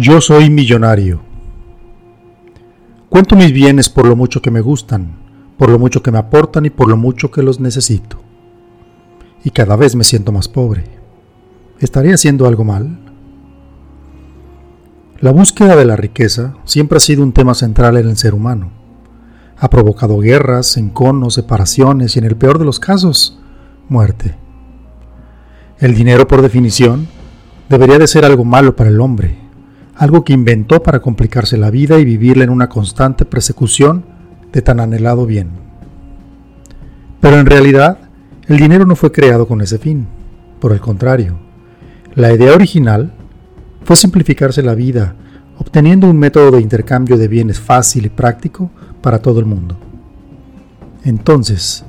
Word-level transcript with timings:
Yo 0.00 0.22
soy 0.22 0.48
millonario. 0.48 1.20
Cuento 3.10 3.36
mis 3.36 3.52
bienes 3.52 3.90
por 3.90 4.06
lo 4.06 4.16
mucho 4.16 4.40
que 4.40 4.50
me 4.50 4.62
gustan, 4.62 5.18
por 5.58 5.68
lo 5.68 5.78
mucho 5.78 6.02
que 6.02 6.10
me 6.10 6.16
aportan 6.16 6.64
y 6.64 6.70
por 6.70 6.88
lo 6.88 6.96
mucho 6.96 7.30
que 7.30 7.42
los 7.42 7.60
necesito. 7.60 8.18
Y 9.44 9.50
cada 9.50 9.76
vez 9.76 9.94
me 9.94 10.04
siento 10.04 10.32
más 10.32 10.48
pobre. 10.48 10.84
¿Estaría 11.80 12.14
haciendo 12.14 12.46
algo 12.46 12.64
mal? 12.64 12.98
La 15.20 15.32
búsqueda 15.32 15.76
de 15.76 15.84
la 15.84 15.96
riqueza 15.96 16.54
siempre 16.64 16.96
ha 16.96 17.00
sido 17.00 17.22
un 17.22 17.34
tema 17.34 17.52
central 17.52 17.98
en 17.98 18.08
el 18.08 18.16
ser 18.16 18.32
humano. 18.32 18.70
Ha 19.58 19.68
provocado 19.68 20.18
guerras, 20.20 20.78
enconos, 20.78 21.34
separaciones 21.34 22.16
y 22.16 22.20
en 22.20 22.24
el 22.24 22.36
peor 22.36 22.58
de 22.58 22.64
los 22.64 22.80
casos, 22.80 23.38
muerte. 23.90 24.34
El 25.78 25.94
dinero, 25.94 26.26
por 26.26 26.40
definición, 26.40 27.06
debería 27.68 27.98
de 27.98 28.06
ser 28.06 28.24
algo 28.24 28.46
malo 28.46 28.76
para 28.76 28.88
el 28.88 28.98
hombre, 28.98 29.39
algo 30.00 30.24
que 30.24 30.32
inventó 30.32 30.82
para 30.82 31.00
complicarse 31.00 31.58
la 31.58 31.70
vida 31.70 31.98
y 31.98 32.06
vivirla 32.06 32.44
en 32.44 32.48
una 32.48 32.70
constante 32.70 33.26
persecución 33.26 34.06
de 34.50 34.62
tan 34.62 34.80
anhelado 34.80 35.26
bien. 35.26 35.50
Pero 37.20 37.38
en 37.38 37.44
realidad, 37.44 37.98
el 38.46 38.56
dinero 38.56 38.86
no 38.86 38.96
fue 38.96 39.12
creado 39.12 39.46
con 39.46 39.60
ese 39.60 39.76
fin. 39.76 40.06
Por 40.58 40.72
el 40.72 40.80
contrario, 40.80 41.38
la 42.14 42.32
idea 42.32 42.54
original 42.54 43.12
fue 43.84 43.94
simplificarse 43.94 44.62
la 44.62 44.74
vida, 44.74 45.16
obteniendo 45.58 46.08
un 46.08 46.18
método 46.18 46.52
de 46.52 46.62
intercambio 46.62 47.18
de 47.18 47.28
bienes 47.28 47.60
fácil 47.60 48.06
y 48.06 48.08
práctico 48.08 48.70
para 49.02 49.18
todo 49.18 49.38
el 49.38 49.44
mundo. 49.44 49.78
Entonces, 51.04 51.84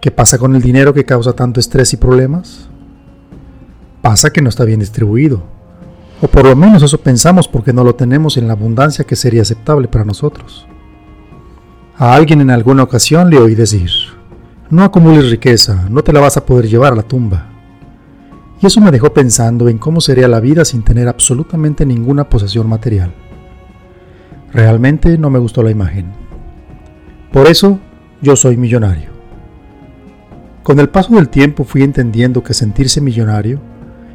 ¿qué 0.00 0.12
pasa 0.12 0.38
con 0.38 0.54
el 0.54 0.62
dinero 0.62 0.94
que 0.94 1.04
causa 1.04 1.32
tanto 1.32 1.58
estrés 1.58 1.92
y 1.94 1.96
problemas? 1.96 2.68
Pasa 4.02 4.30
que 4.30 4.40
no 4.40 4.50
está 4.50 4.64
bien 4.64 4.78
distribuido, 4.78 5.42
o 6.22 6.28
por 6.28 6.44
lo 6.44 6.54
menos 6.54 6.82
eso 6.82 6.98
pensamos 6.98 7.48
porque 7.48 7.72
no 7.72 7.82
lo 7.82 7.94
tenemos 7.94 8.36
en 8.36 8.46
la 8.46 8.52
abundancia 8.52 9.04
que 9.04 9.16
sería 9.16 9.42
aceptable 9.42 9.88
para 9.88 10.04
nosotros. 10.04 10.66
A 11.96 12.14
alguien 12.14 12.40
en 12.40 12.50
alguna 12.50 12.82
ocasión 12.82 13.30
le 13.30 13.38
oí 13.38 13.54
decir, 13.54 13.90
no 14.68 14.84
acumules 14.84 15.30
riqueza, 15.30 15.86
no 15.90 16.02
te 16.02 16.12
la 16.12 16.20
vas 16.20 16.36
a 16.36 16.44
poder 16.44 16.68
llevar 16.68 16.92
a 16.92 16.96
la 16.96 17.02
tumba. 17.02 17.46
Y 18.60 18.66
eso 18.66 18.80
me 18.80 18.90
dejó 18.90 19.12
pensando 19.14 19.68
en 19.68 19.78
cómo 19.78 20.00
sería 20.00 20.28
la 20.28 20.40
vida 20.40 20.64
sin 20.64 20.82
tener 20.82 21.08
absolutamente 21.08 21.86
ninguna 21.86 22.28
posesión 22.28 22.68
material. 22.68 23.14
Realmente 24.52 25.16
no 25.16 25.30
me 25.30 25.38
gustó 25.38 25.62
la 25.62 25.70
imagen. 25.70 26.12
Por 27.32 27.46
eso 27.46 27.78
yo 28.20 28.36
soy 28.36 28.56
millonario. 28.56 29.10
Con 30.62 30.78
el 30.78 30.90
paso 30.90 31.14
del 31.14 31.30
tiempo 31.30 31.64
fui 31.64 31.82
entendiendo 31.82 32.42
que 32.42 32.52
sentirse 32.52 33.00
millonario 33.00 33.60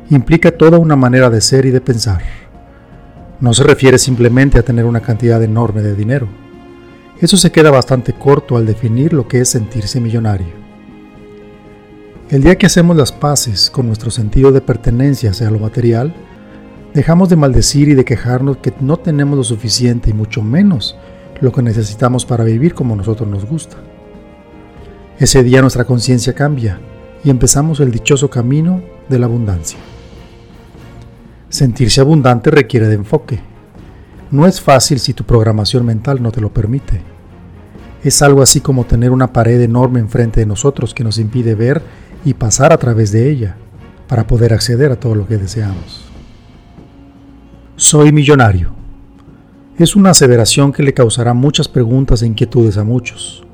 implica 0.10 0.52
toda 0.52 0.78
una 0.78 0.96
manera 0.96 1.30
de 1.30 1.42
ser 1.42 1.66
y 1.66 1.72
de 1.72 1.82
pensar. 1.82 2.22
No 3.40 3.54
se 3.54 3.64
refiere 3.64 3.98
simplemente 3.98 4.60
a 4.60 4.64
tener 4.64 4.86
una 4.86 5.02
cantidad 5.02 5.42
enorme 5.44 5.82
de 5.82 5.96
dinero. 5.96 6.28
Eso 7.20 7.38
se 7.38 7.52
queda 7.52 7.72
bastante 7.72 8.14
corto 8.14 8.58
al 8.58 8.66
definir 8.66 9.14
lo 9.14 9.28
que 9.28 9.40
es 9.42 9.50
sentirse 9.50 10.00
millonario. 10.00 10.66
El 12.30 12.44
día 12.44 12.58
que 12.58 12.66
hacemos 12.66 12.98
las 12.98 13.12
paces 13.12 13.70
con 13.70 13.88
nuestro 13.88 14.12
sentido 14.12 14.52
de 14.52 14.62
pertenencia 14.62 15.32
hacia 15.32 15.52
lo 15.52 15.60
material, 15.60 16.14
dejamos 16.94 17.30
de 17.30 17.36
maldecir 17.36 17.90
y 17.90 17.94
de 17.94 18.06
quejarnos 18.06 18.58
que 18.58 18.74
no 18.80 18.98
tenemos 18.98 19.38
lo 19.38 19.44
suficiente 19.44 20.10
y 20.10 20.14
mucho 20.14 20.42
menos 20.42 20.98
lo 21.42 21.52
que 21.52 21.62
necesitamos 21.62 22.26
para 22.26 22.44
vivir 22.44 22.74
como 22.74 22.96
nosotros 22.96 23.30
nos 23.30 23.46
gusta. 23.46 23.78
Ese 25.20 25.44
día 25.44 25.62
nuestra 25.62 25.86
conciencia 25.86 26.34
cambia 26.34 26.80
y 27.24 27.30
empezamos 27.30 27.80
el 27.80 27.92
dichoso 27.92 28.30
camino 28.30 28.82
de 29.08 29.20
la 29.20 29.26
abundancia. 29.26 29.80
Sentirse 31.56 32.02
abundante 32.02 32.52
requiere 32.52 32.86
de 32.90 32.96
enfoque. 32.96 33.40
No 34.30 34.46
es 34.46 34.60
fácil 34.60 35.00
si 35.00 35.14
tu 35.14 35.24
programación 35.24 35.86
mental 35.86 36.22
no 36.22 36.34
te 36.34 36.42
lo 36.42 36.54
permite. 36.54 37.00
Es 38.04 38.22
algo 38.22 38.42
así 38.42 38.60
como 38.60 38.84
tener 38.84 39.12
una 39.12 39.32
pared 39.32 39.62
enorme 39.62 40.02
enfrente 40.02 40.42
de 40.42 40.46
nosotros 40.46 40.94
que 40.94 41.06
nos 41.06 41.18
impide 41.18 41.56
ver 41.56 41.82
y 42.26 42.34
pasar 42.34 42.74
a 42.74 42.78
través 42.78 43.14
de 43.14 43.30
ella 43.30 43.56
para 44.10 44.28
poder 44.28 44.54
acceder 44.54 44.92
a 44.92 44.98
todo 44.98 45.16
lo 45.16 45.28
que 45.28 45.38
deseamos. 45.38 46.04
Soy 47.78 48.12
millonario. 48.12 48.76
Es 49.80 49.96
una 49.96 50.10
aseveración 50.10 50.74
que 50.74 50.84
le 50.84 50.94
causará 50.94 51.34
muchas 51.34 51.70
preguntas 51.70 52.22
e 52.22 52.28
inquietudes 52.28 52.78
a 52.78 52.84
muchos, 52.84 53.46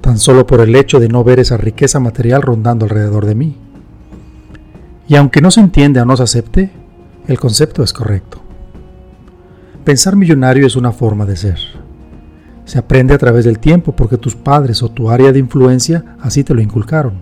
tan 0.00 0.16
solo 0.16 0.46
por 0.46 0.62
el 0.62 0.74
hecho 0.74 1.00
de 1.00 1.08
no 1.08 1.22
ver 1.22 1.38
esa 1.38 1.58
riqueza 1.58 2.00
material 2.00 2.40
rondando 2.40 2.86
alrededor 2.86 3.26
de 3.26 3.34
mí. 3.34 3.58
Y 5.06 5.16
aunque 5.16 5.42
no 5.42 5.50
se 5.50 5.60
entiende 5.60 6.00
o 6.00 6.06
no 6.06 6.16
se 6.16 6.22
acepte, 6.22 6.81
el 7.26 7.38
concepto 7.38 7.82
es 7.82 7.92
correcto. 7.92 8.42
Pensar 9.84 10.16
millonario 10.16 10.66
es 10.66 10.76
una 10.76 10.92
forma 10.92 11.24
de 11.24 11.36
ser. 11.36 11.58
Se 12.64 12.78
aprende 12.78 13.14
a 13.14 13.18
través 13.18 13.44
del 13.44 13.58
tiempo 13.58 13.94
porque 13.94 14.16
tus 14.16 14.34
padres 14.34 14.82
o 14.82 14.90
tu 14.90 15.10
área 15.10 15.32
de 15.32 15.38
influencia 15.38 16.16
así 16.20 16.44
te 16.44 16.54
lo 16.54 16.60
inculcaron. 16.60 17.14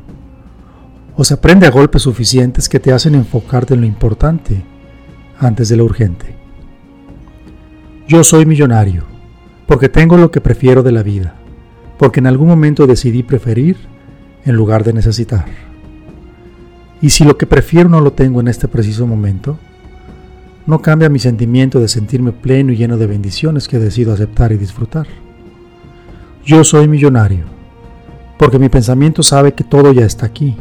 O 1.16 1.25
se 1.25 1.34
aprende 1.34 1.66
a 1.66 1.71
golpes 1.71 2.03
suficientes 2.03 2.69
que 2.69 2.81
te 2.81 2.93
hacen 2.93 3.15
enfocarte 3.15 3.75
en 3.75 3.81
lo 3.81 3.87
importante 3.87 4.65
antes 5.39 5.69
de 5.69 5.77
lo 5.77 5.84
urgente. 5.84 6.37
Yo 8.09 8.25
soy 8.25 8.47
millonario 8.47 9.05
porque 9.66 9.89
tengo 9.89 10.16
lo 10.16 10.31
que 10.31 10.41
prefiero 10.41 10.83
de 10.83 10.93
la 10.93 11.03
vida, 11.03 11.34
porque 11.99 12.21
en 12.21 12.27
algún 12.27 12.49
momento 12.49 12.87
decidí 12.87 13.22
preferir 13.22 13.77
en 14.44 14.56
lugar 14.56 14.84
de 14.84 14.93
necesitar. 14.93 15.47
Y 17.00 17.10
si 17.10 17.25
lo 17.25 17.39
que 17.39 17.47
prefiero 17.47 17.89
no 17.89 18.00
lo 18.00 18.12
tengo 18.12 18.41
en 18.41 18.49
este 18.49 18.69
preciso 18.69 19.06
momento, 19.06 19.59
no 20.66 20.81
cambia 20.81 21.09
mi 21.09 21.19
sentimiento 21.19 21.81
de 21.81 21.88
sentirme 21.88 22.32
pleno 22.32 22.72
y 22.72 22.76
lleno 22.76 22.97
de 22.97 23.06
bendiciones 23.06 23.66
que 23.69 23.78
decido 23.78 24.12
aceptar 24.12 24.53
y 24.53 24.56
disfrutar. 24.56 25.06
Yo 26.44 26.65
soy 26.65 26.88
millonario, 26.88 27.44
porque 28.38 28.59
mi 28.59 28.69
pensamiento 28.69 29.22
sabe 29.22 29.53
que 29.53 29.65
todo 29.65 29.93
ya 29.93 30.04
está 30.04 30.26
aquí, 30.26 30.56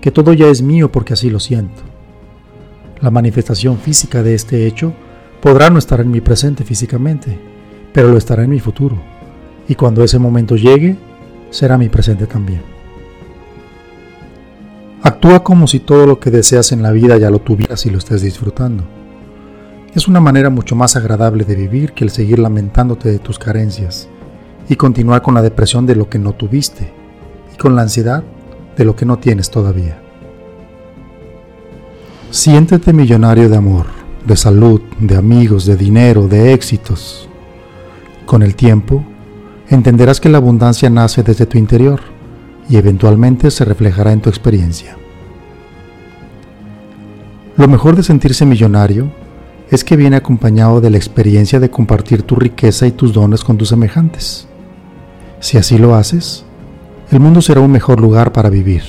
que 0.00 0.10
todo 0.10 0.32
ya 0.32 0.48
es 0.48 0.62
mío 0.62 0.90
porque 0.90 1.14
así 1.14 1.30
lo 1.30 1.40
siento. 1.40 1.82
La 3.00 3.10
manifestación 3.10 3.78
física 3.78 4.22
de 4.22 4.34
este 4.34 4.66
hecho 4.66 4.92
podrá 5.40 5.70
no 5.70 5.78
estar 5.78 6.00
en 6.00 6.10
mi 6.10 6.20
presente 6.20 6.64
físicamente, 6.64 7.38
pero 7.92 8.08
lo 8.08 8.18
estará 8.18 8.44
en 8.44 8.50
mi 8.50 8.60
futuro, 8.60 8.96
y 9.68 9.74
cuando 9.74 10.02
ese 10.02 10.18
momento 10.18 10.56
llegue, 10.56 10.96
será 11.50 11.78
mi 11.78 11.88
presente 11.88 12.26
también. 12.26 12.62
Actúa 15.02 15.44
como 15.44 15.66
si 15.66 15.78
todo 15.78 16.06
lo 16.06 16.18
que 16.18 16.30
deseas 16.30 16.72
en 16.72 16.82
la 16.82 16.90
vida 16.90 17.16
ya 17.16 17.30
lo 17.30 17.38
tuvieras 17.38 17.86
y 17.86 17.90
lo 17.90 17.98
estés 17.98 18.22
disfrutando. 18.22 18.95
Es 19.96 20.08
una 20.08 20.20
manera 20.20 20.50
mucho 20.50 20.76
más 20.76 20.94
agradable 20.94 21.44
de 21.44 21.56
vivir 21.56 21.92
que 21.92 22.04
el 22.04 22.10
seguir 22.10 22.38
lamentándote 22.38 23.10
de 23.10 23.18
tus 23.18 23.38
carencias 23.38 24.10
y 24.68 24.76
continuar 24.76 25.22
con 25.22 25.32
la 25.32 25.40
depresión 25.40 25.86
de 25.86 25.96
lo 25.96 26.10
que 26.10 26.18
no 26.18 26.34
tuviste 26.34 26.92
y 27.54 27.56
con 27.56 27.74
la 27.74 27.80
ansiedad 27.80 28.22
de 28.76 28.84
lo 28.84 28.94
que 28.94 29.06
no 29.06 29.16
tienes 29.16 29.50
todavía. 29.50 29.98
Siéntete 32.30 32.92
millonario 32.92 33.48
de 33.48 33.56
amor, 33.56 33.86
de 34.26 34.36
salud, 34.36 34.82
de 35.00 35.16
amigos, 35.16 35.64
de 35.64 35.78
dinero, 35.78 36.28
de 36.28 36.52
éxitos. 36.52 37.26
Con 38.26 38.42
el 38.42 38.54
tiempo, 38.54 39.02
entenderás 39.70 40.20
que 40.20 40.28
la 40.28 40.36
abundancia 40.36 40.90
nace 40.90 41.22
desde 41.22 41.46
tu 41.46 41.56
interior 41.56 42.00
y 42.68 42.76
eventualmente 42.76 43.50
se 43.50 43.64
reflejará 43.64 44.12
en 44.12 44.20
tu 44.20 44.28
experiencia. 44.28 44.94
Lo 47.56 47.66
mejor 47.66 47.96
de 47.96 48.02
sentirse 48.02 48.44
millonario 48.44 49.10
es 49.70 49.84
que 49.84 49.96
viene 49.96 50.16
acompañado 50.16 50.80
de 50.80 50.90
la 50.90 50.96
experiencia 50.96 51.60
de 51.60 51.70
compartir 51.70 52.22
tu 52.22 52.36
riqueza 52.36 52.86
y 52.86 52.92
tus 52.92 53.12
dones 53.12 53.42
con 53.42 53.58
tus 53.58 53.68
semejantes. 53.68 54.46
Si 55.40 55.58
así 55.58 55.76
lo 55.78 55.94
haces, 55.94 56.44
el 57.10 57.20
mundo 57.20 57.42
será 57.42 57.60
un 57.60 57.72
mejor 57.72 58.00
lugar 58.00 58.32
para 58.32 58.50
vivir, 58.50 58.82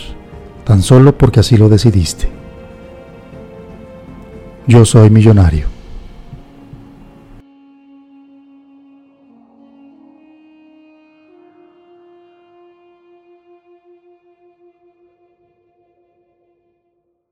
tan 0.63 0.81
solo 0.81 1.17
porque 1.17 1.39
así 1.39 1.57
lo 1.57 1.69
decidiste. 1.69 2.29
Yo 4.67 4.85
soy 4.85 5.09
millonario. 5.09 5.76